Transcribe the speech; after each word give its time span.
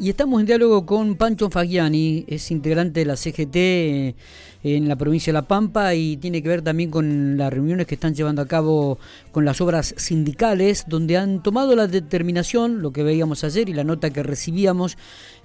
Y 0.00 0.10
estamos 0.10 0.38
en 0.38 0.46
diálogo 0.46 0.86
con 0.86 1.16
Pancho 1.16 1.50
Fagiani, 1.50 2.24
es 2.28 2.52
integrante 2.52 3.00
de 3.00 3.06
la 3.06 3.16
CGT 3.16 3.56
eh, 3.56 4.14
en 4.62 4.86
la 4.86 4.94
provincia 4.94 5.32
de 5.32 5.34
La 5.34 5.48
Pampa 5.48 5.92
y 5.96 6.16
tiene 6.18 6.40
que 6.40 6.48
ver 6.48 6.62
también 6.62 6.88
con 6.88 7.36
las 7.36 7.52
reuniones 7.52 7.88
que 7.88 7.96
están 7.96 8.14
llevando 8.14 8.40
a 8.40 8.46
cabo 8.46 8.98
con 9.32 9.44
las 9.44 9.60
obras 9.60 9.94
sindicales, 9.96 10.84
donde 10.86 11.16
han 11.16 11.42
tomado 11.42 11.74
la 11.74 11.88
determinación, 11.88 12.80
lo 12.80 12.92
que 12.92 13.02
veíamos 13.02 13.42
ayer 13.42 13.68
y 13.68 13.72
la 13.72 13.82
nota 13.82 14.10
que 14.10 14.22
recibíamos, 14.22 14.96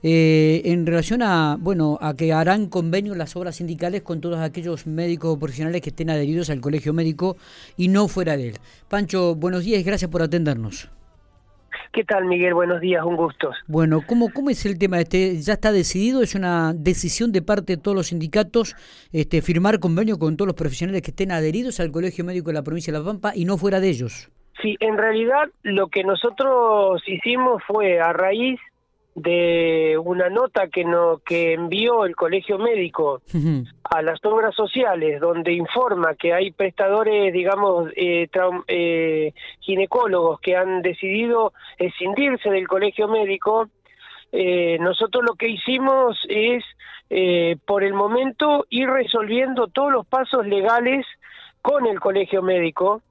eh, 0.04 0.62
en 0.66 0.86
relación 0.86 1.24
a, 1.24 1.58
bueno, 1.60 1.98
a 2.00 2.16
que 2.16 2.32
harán 2.32 2.68
convenio 2.68 3.16
las 3.16 3.36
obras 3.36 3.56
sindicales 3.56 4.04
con 4.04 4.22
todos 4.22 4.40
aquellos 4.40 4.86
médicos 4.86 5.36
profesionales 5.40 5.82
que 5.82 5.90
estén 5.90 6.12
adheridos 6.12 6.52
al 6.52 6.62
colegio 6.62 6.94
médico 6.94 7.38
y 7.76 7.88
no 7.88 8.08
fuera 8.08 8.38
de 8.38 8.50
él. 8.50 8.58
Pancho, 8.88 9.34
buenos 9.34 9.64
días 9.64 9.82
y 9.82 9.84
gracias 9.84 10.12
por 10.12 10.22
atendernos. 10.22 10.90
¿Qué 11.94 12.04
tal, 12.04 12.26
Miguel? 12.26 12.56
Buenos 12.56 12.82
días, 12.82 13.06
un 13.06 13.16
gusto. 13.16 13.52
Bueno, 13.68 14.02
¿cómo, 14.08 14.30
cómo 14.34 14.50
es 14.50 14.66
el 14.66 14.80
tema 14.80 15.00
este? 15.00 15.40
¿Ya 15.40 15.54
está 15.54 15.72
decidido? 15.72 16.24
¿Es 16.24 16.34
una 16.34 16.74
decisión 16.74 17.32
de 17.32 17.44
parte 17.44 17.76
de 17.76 17.82
todos 17.82 17.96
los 17.96 18.08
sindicatos 18.08 18.76
este, 19.12 19.44
firmar 19.44 19.80
convenio 19.80 20.18
con 20.18 20.36
todos 20.36 20.48
los 20.48 20.56
profesionales 20.56 21.04
que 21.04 21.12
estén 21.12 21.32
adheridos 21.32 21.80
al 21.80 21.92
Colegio 21.92 22.26
Médico 22.26 22.48
de 22.48 22.56
la 22.56 22.64
provincia 22.64 22.92
de 22.92 22.98
La 22.98 23.06
Pampa 23.06 23.34
y 23.36 23.46
no 23.46 23.60
fuera 23.60 23.80
de 23.80 23.90
ellos? 23.90 24.32
Sí, 24.60 24.76
en 24.80 24.98
realidad 24.98 25.50
lo 25.62 25.88
que 25.90 26.04
nosotros 26.04 27.04
hicimos 27.06 27.62
fue 27.68 28.00
a 28.00 28.12
raíz 28.12 28.60
de 29.16 29.98
una 30.04 30.30
nota 30.30 30.70
que 30.70 30.84
no 30.84 31.20
que 31.20 31.54
envió 31.54 32.06
el 32.06 32.16
colegio 32.16 32.58
médico 32.58 33.22
a 33.84 34.02
las 34.02 34.20
obras 34.26 34.56
sociales 34.56 35.22
donde 35.22 35.54
informa 35.54 36.16
que 36.16 36.34
hay 36.34 36.52
prestadores 36.52 37.32
digamos 37.32 37.92
eh, 37.96 38.28
eh, 38.68 39.34
ginecólogos 39.60 40.40
que 40.40 40.56
han 40.56 40.82
decidido 40.82 41.54
escindirse 41.78 42.50
del 42.50 42.68
colegio 42.68 43.08
médico 43.08 43.70
eh, 44.32 44.80
nosotros 44.80 45.24
lo 45.24 45.36
que 45.36 45.48
hicimos 45.48 46.18
es 46.28 46.64
eh, 47.12 47.58
por 47.68 47.84
el 47.84 47.94
momento 47.94 48.66
ir 48.72 48.90
resolviendo 48.90 49.68
todos 49.68 49.92
los 49.92 50.08
pasos 50.08 50.48
legales 50.48 51.06
con 51.64 51.88
el 51.88 52.00
colegio 52.00 52.44
médico 52.44 53.02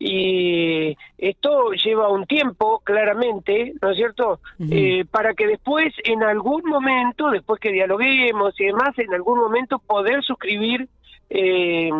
y 0.00 0.96
esto 1.18 1.72
lleva 1.72 2.08
un 2.08 2.24
tiempo, 2.26 2.80
claramente, 2.84 3.74
¿no 3.82 3.90
es 3.90 3.96
cierto? 3.96 4.40
eh, 4.70 5.04
para 5.10 5.34
que 5.34 5.46
después, 5.46 5.92
en 6.04 6.22
algún 6.22 6.62
momento, 6.64 7.30
después 7.30 7.60
que 7.60 7.72
dialoguemos 7.72 8.58
y 8.60 8.66
demás, 8.66 8.98
en 8.98 9.12
algún 9.12 9.38
momento 9.38 9.78
poder 9.78 10.22
suscribir 10.22 10.88
eh, 11.30 11.90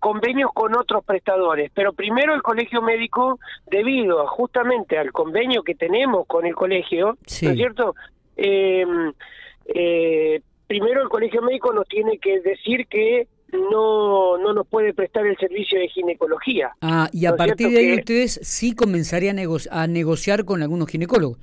convenios 0.00 0.50
con 0.52 0.76
otros 0.76 1.04
prestadores. 1.04 1.70
Pero 1.74 1.92
primero 1.92 2.34
el 2.34 2.42
colegio 2.42 2.82
médico, 2.82 3.38
debido 3.70 4.26
justamente 4.26 4.98
al 4.98 5.12
convenio 5.12 5.62
que 5.62 5.74
tenemos 5.74 6.26
con 6.26 6.44
el 6.44 6.54
colegio, 6.54 7.16
¿no 7.42 7.50
es 7.50 7.56
cierto? 7.56 7.94
Eh, 8.36 8.84
eh, 9.66 10.40
primero 10.66 11.02
el 11.02 11.08
colegio 11.08 11.40
médico 11.40 11.72
nos 11.72 11.86
tiene 11.86 12.18
que 12.18 12.40
decir 12.40 12.86
que 12.88 13.28
no, 13.70 14.38
no 14.38 14.52
nos 14.52 14.66
puede 14.66 14.92
prestar 14.94 15.26
el 15.26 15.36
servicio 15.36 15.78
de 15.78 15.88
ginecología. 15.88 16.72
Ah, 16.80 17.08
y 17.12 17.26
a 17.26 17.30
¿No 17.30 17.34
es 17.36 17.38
partir 17.38 17.68
de 17.70 17.78
ahí 17.78 17.86
que- 17.86 17.94
ustedes 18.00 18.40
sí 18.42 18.74
comenzarían 18.74 19.38
a, 19.38 19.42
nego- 19.42 19.58
a 19.70 19.86
negociar 19.86 20.44
con 20.44 20.62
algunos 20.62 20.88
ginecólogos. 20.88 21.38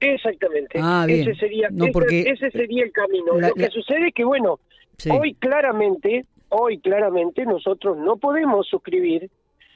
Exactamente. 0.00 0.78
Ah, 0.82 1.04
bien. 1.06 1.22
Ese 1.28 1.38
sería, 1.38 1.68
No, 1.70 1.84
ese- 1.84 1.92
porque- 1.92 2.20
ese, 2.28 2.50
sería 2.50 2.84
el 2.84 2.92
camino. 2.92 3.38
La- 3.40 3.48
Lo 3.48 3.54
que 3.54 3.62
la- 3.62 3.70
sucede 3.70 4.08
es 4.08 4.14
que, 4.14 4.24
bueno, 4.24 4.58
Sí. 4.98 5.10
hoy 5.10 5.34
claramente, 5.34 6.26
hoy 6.50 6.78
claramente 6.78 7.44
nosotros 7.46 7.96
no 7.96 8.16
podemos 8.16 8.66
suscribir 8.68 9.30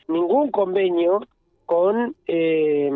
ningún 0.08 0.50
convenio 0.50 1.20
con, 1.66 2.14
eh, 2.26 2.90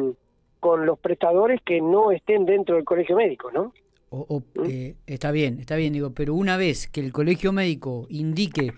con 0.61 0.87
los 0.87 0.99
prestadores 0.99 1.61
que 1.63 1.81
no 1.81 2.13
estén 2.13 2.45
dentro 2.47 2.77
del 2.77 2.85
colegio 2.85 3.17
médico, 3.17 3.51
¿no? 3.51 3.73
O- 4.15 4.27
o, 4.29 4.43
eh, 4.69 4.95
está 5.07 5.31
bien, 5.31 5.59
está 5.59 5.75
bien, 5.75 5.95
digo, 5.95 6.13
pero 6.13 6.35
una 6.35 6.59
vez 6.59 6.87
que 6.87 7.01
el 7.01 7.13
colegio 7.13 7.51
médico 7.51 8.07
indique 8.11 8.75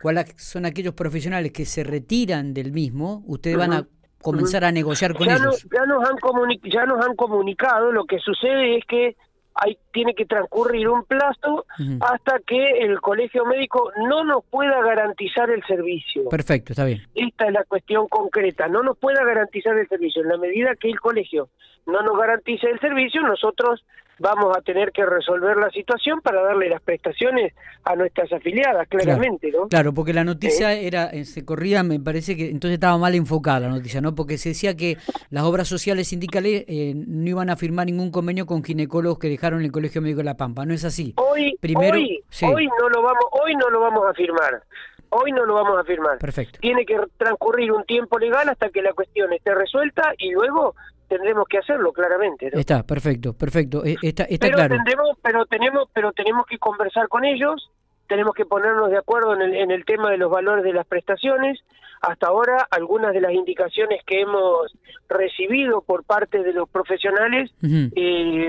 cuáles 0.00 0.32
son 0.38 0.64
aquellos 0.64 0.94
profesionales 0.94 1.52
que 1.52 1.66
se 1.66 1.84
retiran 1.84 2.54
del 2.54 2.72
mismo, 2.72 3.22
ustedes 3.26 3.58
van 3.58 3.74
a 3.74 3.86
comenzar 4.22 4.64
a 4.64 4.72
negociar 4.72 5.14
con 5.14 5.26
ya, 5.26 5.34
ellos. 5.36 5.66
ya, 5.70 5.84
nos 5.84 6.02
han 6.08 6.16
ya 6.64 6.86
nos 6.86 7.06
han 7.06 7.14
comunicado, 7.16 7.92
lo 7.92 8.06
que 8.06 8.18
sucede 8.18 8.78
es 8.78 8.84
que 8.86 9.14
hay, 9.60 9.76
tiene 9.92 10.14
que 10.14 10.24
transcurrir 10.24 10.88
un 10.88 11.04
plazo 11.04 11.66
hasta 12.00 12.38
que 12.46 12.78
el 12.80 13.00
colegio 13.00 13.44
médico 13.44 13.90
no 14.08 14.24
nos 14.24 14.44
pueda 14.46 14.80
garantizar 14.82 15.50
el 15.50 15.62
servicio. 15.66 16.28
Perfecto, 16.30 16.72
está 16.72 16.84
bien. 16.84 17.02
Esta 17.14 17.46
es 17.48 17.52
la 17.52 17.64
cuestión 17.64 18.08
concreta, 18.08 18.68
no 18.68 18.82
nos 18.82 18.96
pueda 18.96 19.22
garantizar 19.24 19.76
el 19.76 19.86
servicio. 19.88 20.22
En 20.22 20.28
la 20.28 20.38
medida 20.38 20.74
que 20.80 20.88
el 20.88 20.98
colegio 21.00 21.50
no 21.86 22.00
nos 22.02 22.16
garantice 22.16 22.70
el 22.70 22.80
servicio, 22.80 23.20
nosotros 23.22 23.84
vamos 24.18 24.56
a 24.56 24.60
tener 24.62 24.92
que 24.92 25.04
resolver 25.06 25.56
la 25.56 25.70
situación 25.70 26.20
para 26.20 26.42
darle 26.42 26.68
las 26.68 26.80
prestaciones 26.82 27.54
a 27.84 27.94
nuestras 27.96 28.32
afiliadas, 28.32 28.86
claramente, 28.88 29.50
¿no? 29.50 29.68
Claro, 29.68 29.92
porque 29.94 30.12
la 30.12 30.24
noticia 30.24 30.72
era, 30.72 31.06
eh, 31.10 31.24
se 31.24 31.44
corría, 31.44 31.82
me 31.82 32.00
parece 32.00 32.36
que 32.36 32.50
entonces 32.50 32.74
estaba 32.74 32.98
mal 32.98 33.14
enfocada 33.14 33.60
la 33.60 33.68
noticia, 33.68 34.00
¿no? 34.00 34.14
Porque 34.14 34.38
se 34.38 34.50
decía 34.50 34.76
que 34.76 34.96
las 35.30 35.44
obras 35.44 35.68
sociales 35.68 36.08
sindicales 36.08 36.64
eh, 36.68 36.94
no 36.96 37.28
iban 37.28 37.50
a 37.50 37.56
firmar 37.56 37.86
ningún 37.86 38.10
convenio 38.10 38.46
con 38.46 38.62
ginecólogos 38.64 39.18
que 39.18 39.28
dejaron 39.28 39.62
el 39.62 39.72
Colegio 39.72 40.02
Médico 40.02 40.18
de 40.18 40.24
La 40.24 40.36
Pampa, 40.36 40.64
¿no 40.66 40.74
es 40.74 40.84
así? 40.84 41.14
Hoy, 41.16 41.56
Primero- 41.60 41.96
hoy, 41.96 42.22
sí. 42.30 42.46
hoy 42.46 42.66
no 42.80 42.88
lo 42.88 43.02
vamos, 43.02 43.24
hoy 43.32 43.54
no 43.54 43.70
lo 43.70 43.80
vamos 43.80 44.04
a 44.08 44.14
firmar. 44.14 44.62
Hoy 45.10 45.32
no 45.32 45.46
lo 45.46 45.54
vamos 45.54 45.78
a 45.80 45.84
firmar. 45.84 46.18
Perfecto. 46.18 46.58
Tiene 46.60 46.84
que 46.84 46.98
transcurrir 47.16 47.72
un 47.72 47.82
tiempo 47.84 48.18
legal 48.18 48.46
hasta 48.50 48.68
que 48.68 48.82
la 48.82 48.92
cuestión 48.92 49.32
esté 49.32 49.54
resuelta 49.54 50.12
y 50.18 50.32
luego 50.32 50.74
tendremos 51.08 51.46
que 51.48 51.58
hacerlo 51.58 51.92
claramente, 51.92 52.50
¿no? 52.52 52.60
Está, 52.60 52.82
perfecto, 52.84 53.32
perfecto. 53.32 53.84
Eh, 53.84 53.96
Está, 54.02 54.24
está 54.24 54.46
pero 54.46 54.56
claro. 54.56 54.74
tendremos, 54.76 55.18
pero 55.22 55.46
tenemos, 55.46 55.88
pero 55.92 56.12
tenemos 56.12 56.46
que 56.46 56.58
conversar 56.58 57.08
con 57.08 57.24
ellos, 57.24 57.70
tenemos 58.06 58.34
que 58.34 58.44
ponernos 58.44 58.90
de 58.90 58.98
acuerdo 58.98 59.34
en 59.34 59.42
el, 59.42 59.54
en 59.54 59.70
el 59.70 59.84
tema 59.84 60.10
de 60.10 60.18
los 60.18 60.30
valores 60.30 60.64
de 60.64 60.72
las 60.72 60.86
prestaciones. 60.86 61.58
Hasta 62.00 62.28
ahora, 62.28 62.66
algunas 62.70 63.12
de 63.12 63.20
las 63.20 63.32
indicaciones 63.32 64.02
que 64.04 64.20
hemos 64.20 64.72
recibido 65.08 65.82
por 65.82 66.04
parte 66.04 66.42
de 66.42 66.52
los 66.52 66.68
profesionales 66.68 67.50
eh, 67.62 68.48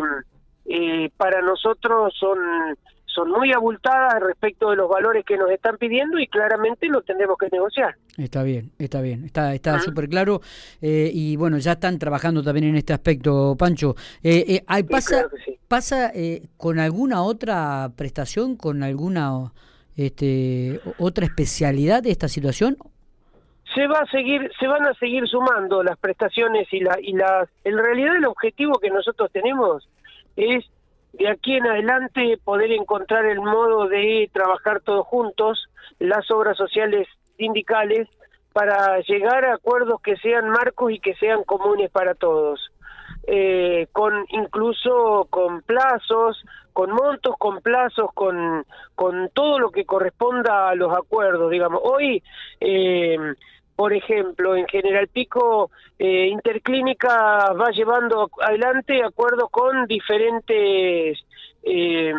eh, 0.65 1.09
para 1.17 1.41
nosotros 1.41 2.13
son 2.19 2.37
son 3.13 3.29
muy 3.31 3.51
abultadas 3.51 4.21
respecto 4.21 4.69
de 4.69 4.75
los 4.75 4.87
valores 4.89 5.25
que 5.25 5.35
nos 5.37 5.49
están 5.51 5.77
pidiendo 5.77 6.19
y 6.19 6.27
claramente 6.27 6.87
lo 6.87 7.01
tendremos 7.01 7.37
que 7.37 7.47
negociar. 7.51 7.95
Está 8.17 8.43
bien, 8.43 8.71
está 8.77 9.01
bien, 9.01 9.25
está 9.25 9.53
está 9.53 9.75
Ah. 9.75 9.79
súper 9.79 10.07
claro 10.09 10.41
eh, 10.81 11.09
y 11.13 11.35
bueno, 11.35 11.57
ya 11.57 11.73
están 11.73 11.97
trabajando 11.99 12.43
también 12.43 12.65
en 12.67 12.75
este 12.75 12.93
aspecto, 12.93 13.55
Pancho. 13.57 13.95
Eh, 14.23 14.45
eh, 14.47 14.63
Sí, 14.67 14.83
¿Pasa, 14.83 15.09
claro 15.21 15.29
sí. 15.45 15.57
pasa 15.67 16.11
eh, 16.13 16.43
con 16.57 16.79
alguna 16.79 17.23
otra 17.23 17.89
prestación, 17.95 18.55
con 18.55 18.83
alguna 18.83 19.51
este, 19.97 20.79
otra 20.97 21.25
especialidad 21.25 22.03
de 22.03 22.11
esta 22.11 22.27
situación? 22.27 22.77
se 23.75 23.85
va 23.85 23.99
a 23.99 24.05
seguir 24.07 24.49
se 24.59 24.65
van 24.67 24.83
a 24.87 24.93
seguir 24.95 25.27
sumando 25.27 25.83
las 25.83 25.95
prestaciones 25.99 26.67
y 26.73 26.79
la 26.79 26.97
y 27.01 27.13
las 27.13 27.47
en 27.63 27.77
realidad 27.77 28.15
el 28.17 28.25
objetivo 28.25 28.79
que 28.79 28.89
nosotros 28.89 29.29
tenemos 29.31 29.87
es 30.35 30.65
de 31.13 31.29
aquí 31.29 31.55
en 31.55 31.67
adelante 31.67 32.37
poder 32.43 32.71
encontrar 32.71 33.25
el 33.25 33.39
modo 33.39 33.87
de 33.87 34.29
trabajar 34.33 34.81
todos 34.81 35.05
juntos 35.07 35.69
las 35.99 36.29
obras 36.31 36.57
sociales 36.57 37.07
sindicales 37.37 38.07
para 38.53 38.99
llegar 39.01 39.45
a 39.45 39.55
acuerdos 39.55 40.01
que 40.01 40.17
sean 40.17 40.49
marcos 40.49 40.91
y 40.91 40.99
que 40.99 41.15
sean 41.15 41.43
comunes 41.43 41.89
para 41.91 42.15
todos 42.15 42.71
eh, 43.27 43.87
con 43.91 44.25
incluso 44.29 45.27
con 45.29 45.61
plazos, 45.61 46.43
con 46.73 46.91
montos, 46.91 47.35
con 47.37 47.61
plazos, 47.61 48.09
con, 48.13 48.65
con 48.95 49.29
todo 49.33 49.59
lo 49.59 49.69
que 49.69 49.85
corresponda 49.85 50.69
a 50.69 50.75
los 50.75 50.91
acuerdos, 50.97 51.51
digamos. 51.51 51.81
Hoy, 51.83 52.23
eh, 52.59 53.17
por 53.79 53.93
ejemplo, 53.93 54.57
en 54.57 54.67
General 54.67 55.07
Pico, 55.07 55.71
eh, 55.97 56.27
Interclínica 56.27 57.53
va 57.53 57.71
llevando 57.71 58.29
adelante 58.41 59.01
acuerdos 59.01 59.49
con 59.49 59.85
diferentes... 59.85 61.17
Eh, 61.63 62.13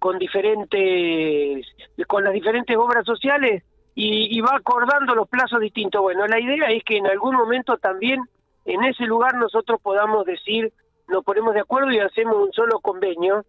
con 0.00 0.18
diferentes 0.18 1.64
con 2.08 2.24
las 2.24 2.32
diferentes 2.32 2.76
obras 2.76 3.06
sociales 3.06 3.62
y, 3.94 4.36
y 4.36 4.40
va 4.40 4.56
acordando 4.56 5.14
los 5.14 5.28
plazos 5.28 5.60
distintos. 5.60 6.02
Bueno, 6.02 6.26
la 6.26 6.40
idea 6.40 6.70
es 6.70 6.82
que 6.82 6.96
en 6.96 7.06
algún 7.06 7.36
momento 7.36 7.76
también 7.76 8.20
en 8.64 8.82
ese 8.82 9.04
lugar 9.04 9.36
nosotros 9.36 9.80
podamos 9.80 10.26
decir, 10.26 10.72
nos 11.06 11.22
ponemos 11.22 11.54
de 11.54 11.60
acuerdo 11.60 11.92
y 11.92 12.00
hacemos 12.00 12.34
un 12.34 12.52
solo 12.52 12.80
convenio, 12.80 13.44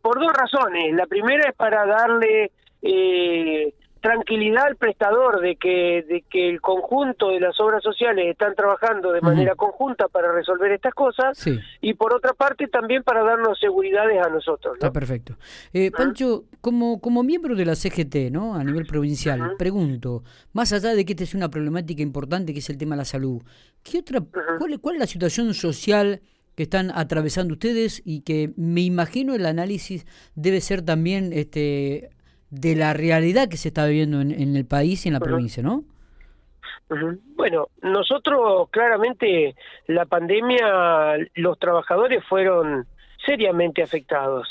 por 0.00 0.18
dos 0.18 0.32
razones. 0.32 0.94
La 0.94 1.04
primera 1.04 1.46
es 1.46 1.54
para 1.54 1.84
darle 1.84 2.52
eh, 2.80 3.74
tranquilidad 4.08 4.64
al 4.66 4.76
prestador 4.76 5.40
de 5.40 5.56
que, 5.56 6.02
de 6.08 6.24
que 6.30 6.48
el 6.48 6.60
conjunto 6.62 7.28
de 7.28 7.40
las 7.40 7.60
obras 7.60 7.82
sociales 7.82 8.26
están 8.26 8.54
trabajando 8.54 9.12
de 9.12 9.20
manera 9.20 9.54
conjunta 9.54 10.08
para 10.08 10.32
resolver 10.32 10.72
estas 10.72 10.94
cosas, 10.94 11.36
Sí. 11.36 11.58
y 11.82 11.92
por 11.94 12.14
otra 12.14 12.32
parte 12.32 12.68
también 12.68 13.02
para 13.02 13.22
darnos 13.22 13.58
seguridades 13.60 14.18
a 14.24 14.30
nosotros. 14.30 14.72
¿no? 14.72 14.74
Está 14.74 14.92
perfecto. 14.92 15.36
Eh, 15.74 15.90
Pancho, 15.90 16.44
como, 16.62 17.00
como 17.00 17.22
miembro 17.22 17.54
de 17.54 17.66
la 17.66 17.74
CGT, 17.74 18.30
¿no? 18.30 18.54
A 18.54 18.64
nivel 18.64 18.86
provincial, 18.86 19.56
pregunto, 19.58 20.22
más 20.54 20.72
allá 20.72 20.94
de 20.94 21.04
que 21.04 21.12
esta 21.12 21.24
es 21.24 21.34
una 21.34 21.50
problemática 21.50 22.02
importante 22.02 22.52
que 22.54 22.60
es 22.60 22.70
el 22.70 22.78
tema 22.78 22.94
de 22.94 23.00
la 23.00 23.04
salud, 23.04 23.42
¿qué 23.82 23.98
otra, 23.98 24.22
cuál, 24.58 24.80
cuál 24.80 24.94
es 24.96 25.00
la 25.00 25.06
situación 25.06 25.52
social 25.52 26.22
que 26.54 26.62
están 26.64 26.90
atravesando 26.94 27.52
ustedes 27.54 28.02
y 28.04 28.22
que 28.22 28.52
me 28.56 28.80
imagino 28.80 29.34
el 29.34 29.44
análisis 29.46 30.06
debe 30.34 30.60
ser 30.60 30.82
también 30.82 31.32
este 31.32 32.10
de 32.50 32.74
la 32.74 32.94
realidad 32.94 33.48
que 33.48 33.56
se 33.56 33.68
está 33.68 33.86
viviendo 33.86 34.20
en, 34.20 34.56
el 34.56 34.64
país 34.64 35.04
y 35.04 35.08
en 35.08 35.14
la 35.14 35.20
provincia, 35.20 35.62
¿no? 35.62 35.84
Bueno, 37.36 37.68
nosotros 37.82 38.68
claramente 38.70 39.54
la 39.86 40.06
pandemia, 40.06 41.16
los 41.34 41.58
trabajadores 41.58 42.24
fueron 42.24 42.86
seriamente 43.26 43.82
afectados 43.82 44.48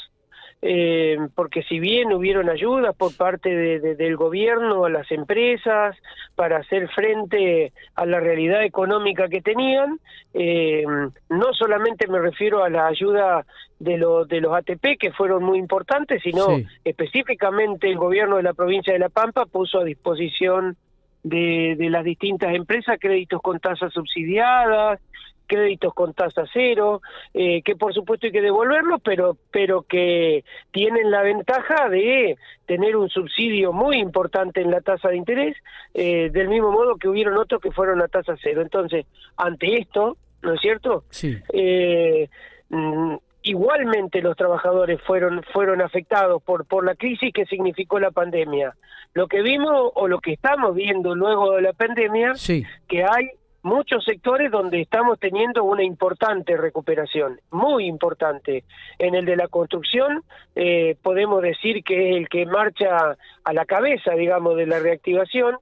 eh, 0.61 1.17
porque 1.35 1.61
si 1.63 1.79
bien 1.79 2.11
hubieron 2.13 2.49
ayudas 2.49 2.95
por 2.95 3.15
parte 3.15 3.79
del 3.79 4.15
gobierno 4.15 4.85
a 4.85 4.89
las 4.89 5.11
empresas 5.11 5.95
para 6.35 6.57
hacer 6.57 6.89
frente 6.89 7.73
a 7.93 8.05
la 8.05 8.19
realidad 8.19 8.63
económica 8.63 9.27
que 9.29 9.41
tenían, 9.41 9.99
eh, 10.33 10.83
no 11.29 11.53
solamente 11.53 12.07
me 12.07 12.19
refiero 12.19 12.63
a 12.63 12.69
la 12.69 12.87
ayuda 12.87 13.45
de, 13.79 14.03
de 14.27 14.41
los 14.41 14.53
ATP, 14.55 14.97
que 14.99 15.11
fueron 15.11 15.43
muy 15.43 15.59
importantes, 15.59 16.23
sino 16.23 16.47
específicamente 16.83 17.87
el 17.89 17.97
gobierno 17.97 18.37
de 18.37 18.43
la 18.43 18.53
provincia 18.53 18.93
de 18.93 18.99
La 18.99 19.09
Pampa 19.09 19.45
puso 19.45 19.79
a 19.79 19.83
disposición 19.83 20.75
de, 21.21 21.75
de 21.77 21.89
las 21.89 22.03
distintas 22.03 22.55
empresas 22.55 22.97
créditos 22.99 23.41
con 23.41 23.59
tasas 23.59 23.93
subsidiadas, 23.93 24.99
créditos 25.47 25.93
con 25.93 26.13
tasa 26.13 26.43
cero, 26.53 27.01
eh, 27.33 27.61
que 27.63 27.75
por 27.75 27.93
supuesto 27.93 28.27
hay 28.27 28.31
que 28.31 28.41
devolverlos, 28.41 29.01
pero, 29.03 29.37
pero 29.51 29.81
que 29.83 30.43
tienen 30.71 31.09
la 31.09 31.23
ventaja 31.23 31.89
de 31.89 32.37
tener 32.65 32.95
un 32.95 33.09
subsidio 33.09 33.71
muy 33.71 33.97
importante 33.97 34.61
en 34.61 34.71
la 34.71 34.81
tasa 34.81 35.09
de 35.09 35.17
interés, 35.17 35.55
eh, 35.93 36.29
del 36.31 36.49
mismo 36.49 36.71
modo 36.71 36.97
que 36.97 37.07
hubieron 37.07 37.37
otros 37.37 37.61
que 37.61 37.71
fueron 37.71 38.01
a 38.01 38.07
tasa 38.07 38.35
cero. 38.41 38.61
Entonces, 38.61 39.05
ante 39.37 39.79
esto, 39.79 40.17
¿no 40.43 40.53
es 40.53 40.61
cierto? 40.61 41.05
Sí. 41.09 41.37
Eh, 41.53 42.29
mm, 42.69 43.15
igualmente 43.43 44.21
los 44.21 44.35
trabajadores 44.35 45.01
fueron 45.03 45.41
fueron 45.53 45.81
afectados 45.81 46.43
por 46.43 46.65
por 46.65 46.85
la 46.85 46.95
crisis 46.95 47.33
que 47.33 47.45
significó 47.45 47.99
la 47.99 48.11
pandemia. 48.11 48.75
Lo 49.13 49.27
que 49.27 49.41
vimos 49.41 49.91
o 49.95 50.07
lo 50.07 50.19
que 50.19 50.33
estamos 50.33 50.75
viendo 50.75 51.15
luego 51.15 51.55
de 51.55 51.61
la 51.61 51.73
pandemia, 51.73 52.35
sí. 52.35 52.65
que 52.87 53.03
hay 53.03 53.31
muchos 53.67 54.03
sectores 54.05 54.49
donde 54.49 54.81
estamos 54.81 55.19
teniendo 55.19 55.63
una 55.63 55.83
importante 55.83 56.55
recuperación, 56.57 57.39
muy 57.51 57.85
importante. 57.85 58.63
En 58.97 59.13
el 59.13 59.25
de 59.25 59.35
la 59.35 59.47
construcción 59.47 60.23
eh, 60.55 60.95
podemos 61.01 61.41
decir 61.41 61.83
que 61.83 62.09
es 62.09 62.17
el 62.17 62.29
que 62.29 62.45
marcha 62.45 63.17
a 63.43 63.53
la 63.53 63.65
cabeza, 63.65 64.13
digamos, 64.13 64.55
de 64.55 64.65
la 64.65 64.79
reactivación. 64.79 65.57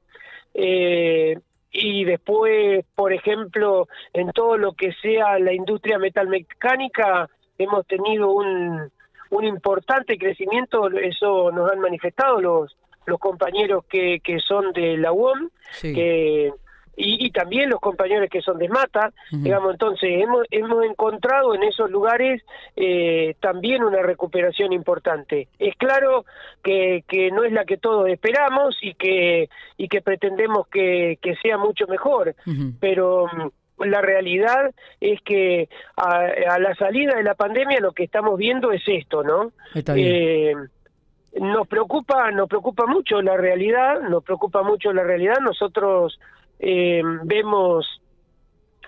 Eh, 0.53 1.37
y 1.71 2.05
después, 2.05 2.85
por 2.95 3.11
ejemplo, 3.11 3.87
en 4.13 4.31
todo 4.31 4.55
lo 4.55 4.73
que 4.73 4.93
sea 5.01 5.37
la 5.39 5.51
industria 5.51 5.99
metalmecánica, 5.99 7.27
hemos 7.57 7.85
tenido 7.87 8.31
un, 8.31 8.91
un 9.31 9.43
importante 9.43 10.17
crecimiento, 10.17 10.87
eso 10.89 11.51
nos 11.51 11.69
han 11.71 11.79
manifestado 11.79 12.39
los, 12.39 12.77
los 13.05 13.19
compañeros 13.19 13.83
que, 13.89 14.21
que 14.23 14.39
son 14.39 14.71
de 14.71 14.95
la 14.97 15.11
UOM, 15.11 15.49
que 15.81 16.53
y, 16.97 17.29
también 17.31 17.69
los 17.69 17.79
compañeros 17.79 18.29
que 18.29 18.41
son 18.41 18.57
de 18.57 18.69
Mata, 18.69 19.11
digamos, 19.31 19.73
entonces 19.73 20.09
hemos, 20.21 20.45
hemos 20.49 20.85
encontrado 20.85 21.53
en 21.53 21.63
esos 21.63 21.89
lugares 21.91 22.41
eh, 22.75 23.35
también 23.41 23.83
una 23.83 24.01
recuperación 24.01 24.71
importante. 24.71 25.49
Es 25.59 25.75
claro 25.75 26.25
que, 26.63 27.03
que 27.07 27.31
no 27.31 27.43
es 27.43 27.51
la 27.51 27.65
que 27.65 27.77
todos 27.77 28.07
esperamos 28.09 28.77
y 28.81 28.93
que, 28.93 29.49
y 29.77 29.87
que 29.89 30.01
pretendemos 30.01 30.67
que, 30.67 31.19
que 31.21 31.35
sea 31.37 31.57
mucho 31.57 31.85
mejor, 31.87 32.35
pero 32.79 33.27
mm, 33.27 33.83
la 33.83 34.01
realidad 34.01 34.73
es 35.01 35.21
que 35.21 35.67
a, 35.97 36.59
la 36.59 36.75
salida 36.75 37.15
de 37.15 37.23
la 37.23 37.35
pandemia 37.35 37.79
lo 37.81 37.91
que 37.91 38.05
estamos 38.05 38.37
viendo 38.37 38.71
es 38.71 38.83
esto, 38.87 39.23
¿no? 39.23 39.51
Eh, 39.73 40.53
nos 41.41 41.67
preocupa, 41.67 42.31
nos 42.31 42.47
preocupa 42.47 42.85
mucho 42.85 43.21
la 43.21 43.35
realidad, 43.35 44.01
nos 44.09 44.23
preocupa 44.23 44.63
mucho 44.63 44.93
la 44.93 45.03
realidad. 45.03 45.39
Nosotros 45.41 46.17
eh, 46.59 47.01
vemos 47.23 47.85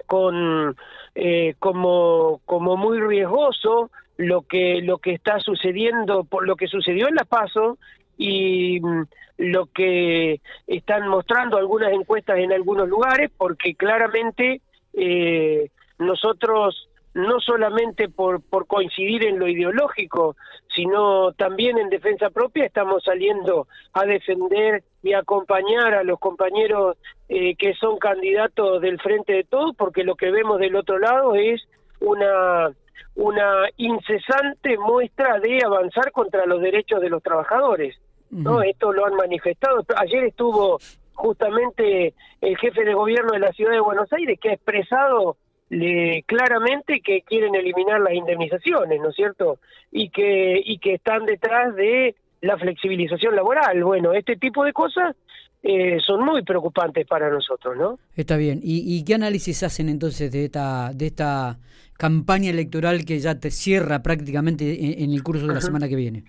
con 0.05 0.75
eh, 1.15 1.55
como 1.59 2.41
como 2.45 2.77
muy 2.77 2.99
riesgoso 2.99 3.91
lo 4.17 4.43
que 4.43 4.81
lo 4.81 4.99
que 4.99 5.13
está 5.13 5.39
sucediendo 5.39 6.23
por 6.23 6.45
lo 6.47 6.55
que 6.55 6.67
sucedió 6.67 7.07
en 7.07 7.15
la 7.15 7.25
paso 7.25 7.77
y 8.17 8.79
mm, 8.79 9.03
lo 9.37 9.67
que 9.67 10.41
están 10.65 11.07
mostrando 11.07 11.57
algunas 11.57 11.91
encuestas 11.93 12.37
en 12.39 12.51
algunos 12.51 12.87
lugares 12.87 13.31
porque 13.37 13.75
claramente 13.75 14.61
eh, 14.93 15.69
nosotros 15.99 16.87
no 17.13 17.39
solamente 17.39 18.09
por, 18.09 18.41
por 18.41 18.67
coincidir 18.67 19.25
en 19.25 19.39
lo 19.39 19.47
ideológico, 19.47 20.35
sino 20.75 21.31
también 21.33 21.79
en 21.79 21.89
defensa 21.89 22.29
propia 22.29 22.65
estamos 22.65 23.03
saliendo 23.03 23.67
a 23.93 24.05
defender 24.05 24.83
y 25.07 25.13
acompañar 25.13 25.93
a 25.93 26.03
los 26.03 26.19
compañeros 26.19 26.97
eh, 27.29 27.55
que 27.55 27.73
son 27.75 27.97
candidatos 27.97 28.81
del 28.81 28.99
frente 28.99 29.33
de 29.33 29.43
todos, 29.43 29.75
porque 29.75 30.03
lo 30.03 30.15
que 30.15 30.31
vemos 30.31 30.59
del 30.59 30.75
otro 30.75 30.99
lado 30.99 31.35
es 31.35 31.67
una 31.99 32.71
una 33.15 33.67
incesante 33.77 34.77
muestra 34.77 35.39
de 35.39 35.59
avanzar 35.65 36.11
contra 36.11 36.45
los 36.45 36.61
derechos 36.61 37.01
de 37.01 37.09
los 37.09 37.23
trabajadores. 37.23 37.97
¿no? 38.29 38.61
Esto 38.61 38.91
lo 38.91 39.05
han 39.05 39.15
manifestado. 39.15 39.83
Ayer 39.95 40.25
estuvo 40.25 40.79
justamente 41.13 42.13
el 42.41 42.57
jefe 42.57 42.83
de 42.83 42.93
gobierno 42.93 43.31
de 43.33 43.39
la 43.39 43.51
ciudad 43.53 43.71
de 43.71 43.79
Buenos 43.79 44.11
Aires 44.13 44.39
que 44.39 44.49
ha 44.49 44.53
expresado 44.53 45.37
le, 45.69 46.23
claramente 46.23 47.01
que 47.01 47.21
quieren 47.21 47.55
eliminar 47.55 47.99
las 48.01 48.13
indemnizaciones, 48.13 49.01
¿no 49.01 49.09
es 49.09 49.15
cierto? 49.15 49.59
Y 49.91 50.09
que, 50.09 50.61
y 50.63 50.77
que 50.77 50.93
están 50.95 51.25
detrás 51.25 51.75
de 51.75 52.15
la 52.41 52.57
flexibilización 52.57 53.35
laboral. 53.35 53.83
Bueno, 53.83 54.13
este 54.13 54.35
tipo 54.35 54.63
de 54.63 54.73
cosas 54.73 55.15
eh, 55.63 55.97
son 55.99 56.23
muy 56.23 56.43
preocupantes 56.43 57.05
para 57.07 57.29
nosotros, 57.29 57.75
¿no? 57.77 57.99
Está 58.15 58.37
bien. 58.37 58.59
¿Y, 58.63 59.03
qué 59.03 59.15
análisis 59.15 59.63
hacen 59.63 59.89
entonces 59.89 60.31
de 60.31 60.45
esta, 60.45 60.91
de 60.93 61.07
esta 61.07 61.57
campaña 61.97 62.51
electoral 62.51 63.05
que 63.05 63.19
ya 63.19 63.39
te 63.39 63.49
cierra 63.49 64.03
prácticamente 64.03 65.03
en, 65.03 65.11
el 65.11 65.23
curso 65.23 65.47
de 65.47 65.53
la 65.55 65.61
semana 65.61 65.87
que 65.87 65.95
viene? 65.95 66.23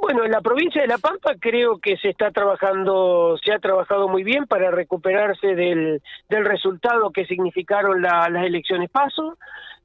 Bueno, 0.00 0.24
en 0.24 0.30
la 0.30 0.40
provincia 0.40 0.80
de 0.80 0.86
La 0.88 0.98
Pampa 0.98 1.34
creo 1.40 1.78
que 1.78 1.96
se 1.96 2.10
está 2.10 2.30
trabajando, 2.30 3.36
se 3.44 3.52
ha 3.52 3.58
trabajado 3.58 4.08
muy 4.08 4.22
bien 4.22 4.46
para 4.46 4.70
recuperarse 4.70 5.56
del, 5.56 6.00
del 6.30 6.44
resultado 6.44 7.10
que 7.10 7.26
significaron 7.26 8.00
las 8.00 8.44
elecciones 8.44 8.88
paso. 8.88 9.36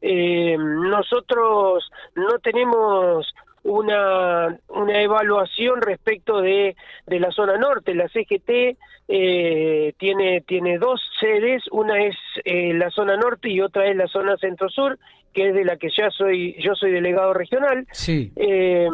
Eh, 0.06 0.56
nosotros 0.58 1.90
no 2.16 2.38
tenemos 2.40 3.34
una, 3.64 4.58
una 4.68 5.02
evaluación 5.02 5.82
respecto 5.82 6.42
de, 6.42 6.76
de 7.08 7.20
la 7.20 7.32
zona 7.32 7.58
norte. 7.58 7.96
La 7.96 8.08
CGT 8.10 8.78
eh, 9.08 9.94
tiene, 9.98 10.42
tiene 10.42 10.78
dos 10.78 11.02
sedes, 11.20 11.64
una 11.72 12.04
es 12.04 12.16
eh, 12.46 12.74
la 12.74 12.90
zona 12.90 13.18
norte 13.18 13.50
y 13.50 13.62
otra 13.62 13.88
es 13.88 13.96
la 13.96 14.08
zona 14.08 14.38
centro-sur, 14.38 15.00
que 15.34 15.50
es 15.50 15.54
de 15.56 15.66
la 15.66 15.78
que 15.78 15.90
ya 15.90 16.10
soy, 16.12 16.56
yo 16.62 16.76
soy 16.76 16.92
delegado 16.92 17.34
regional. 17.34 17.88
Sí. 17.92 18.32
Eh, 18.36 18.88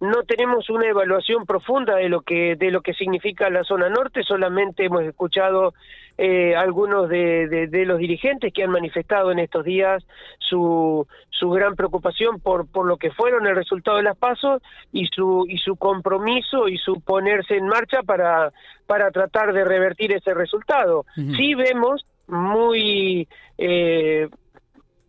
no 0.00 0.22
tenemos 0.24 0.68
una 0.70 0.86
evaluación 0.86 1.46
profunda 1.46 1.96
de 1.96 2.08
lo 2.08 2.20
que 2.20 2.56
de 2.56 2.70
lo 2.70 2.80
que 2.80 2.94
significa 2.94 3.50
la 3.50 3.64
zona 3.64 3.88
norte 3.88 4.22
solamente 4.22 4.84
hemos 4.84 5.02
escuchado 5.02 5.74
eh, 6.16 6.54
algunos 6.54 7.08
de, 7.08 7.66
de, 7.68 7.84
los 7.84 7.98
dirigentes 7.98 8.52
que 8.52 8.62
han 8.62 8.70
manifestado 8.70 9.32
en 9.32 9.40
estos 9.40 9.64
días 9.64 10.04
su 10.38 11.06
su 11.30 11.50
gran 11.50 11.74
preocupación 11.74 12.38
por 12.40 12.70
por 12.70 12.86
lo 12.86 12.96
que 12.96 13.10
fueron 13.10 13.46
el 13.46 13.56
resultado 13.56 13.96
de 13.96 14.04
las 14.04 14.16
pasos 14.16 14.62
y 14.92 15.06
su 15.06 15.44
y 15.48 15.58
su 15.58 15.76
compromiso 15.76 16.68
y 16.68 16.78
su 16.78 17.00
ponerse 17.00 17.56
en 17.56 17.66
marcha 17.66 18.02
para 18.02 18.52
para 18.86 19.10
tratar 19.10 19.52
de 19.52 19.64
revertir 19.64 20.12
ese 20.12 20.34
resultado. 20.34 21.06
Sí 21.14 21.54
vemos 21.54 22.06
muy 22.26 23.28
eh, 23.58 24.28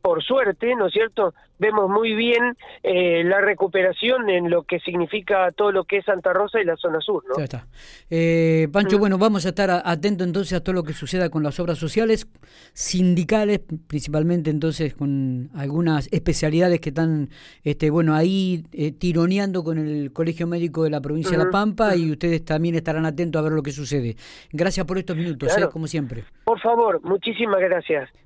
por 0.05 0.24
suerte, 0.24 0.75
¿no 0.75 0.85
es 0.85 0.93
cierto? 0.93 1.33
Vemos 1.57 1.89
muy 1.89 2.13
bien 2.13 2.55
eh, 2.83 3.24
la 3.24 3.41
recuperación 3.41 4.29
en 4.29 4.51
lo 4.51 4.62
que 4.62 4.79
significa 4.79 5.51
todo 5.51 5.71
lo 5.71 5.85
que 5.85 5.97
es 5.97 6.05
Santa 6.05 6.31
Rosa 6.31 6.62
y 6.62 6.63
la 6.63 6.75
zona 6.75 7.01
sur, 7.01 7.24
¿no? 7.27 7.35
Ya 7.39 7.45
está. 7.45 7.65
Eh, 8.12 8.67
Pancho, 8.71 8.97
mm. 8.97 9.00
bueno, 9.00 9.17
vamos 9.17 9.47
a 9.47 9.50
estar 9.50 9.71
atentos 9.83 10.27
entonces 10.27 10.53
a 10.53 10.63
todo 10.63 10.74
lo 10.74 10.83
que 10.83 10.93
suceda 10.93 11.31
con 11.31 11.41
las 11.41 11.59
obras 11.59 11.79
sociales, 11.79 12.27
sindicales, 12.74 13.62
principalmente 13.88 14.51
entonces 14.51 14.93
con 14.93 15.50
algunas 15.55 16.07
especialidades 16.13 16.79
que 16.81 16.89
están, 16.89 17.29
este, 17.63 17.89
bueno, 17.89 18.13
ahí 18.13 18.63
eh, 18.74 18.91
tironeando 18.91 19.63
con 19.63 19.79
el 19.79 20.13
Colegio 20.13 20.45
Médico 20.45 20.83
de 20.83 20.91
la 20.91 21.01
provincia 21.01 21.35
de 21.35 21.43
La 21.43 21.50
Pampa 21.50 21.95
y 21.95 22.12
ustedes 22.12 22.45
también 22.45 22.75
estarán 22.75 23.07
atentos 23.07 23.39
a 23.39 23.43
ver 23.43 23.53
lo 23.53 23.63
que 23.63 23.71
sucede. 23.71 24.17
Gracias 24.51 24.85
por 24.85 25.00
estos 25.00 25.17
minutos, 25.17 25.51
como 25.74 25.88
siempre. 25.88 26.25
Por 26.43 26.59
favor, 26.59 27.01
muchísimas 27.03 27.59
gracias. 27.59 28.07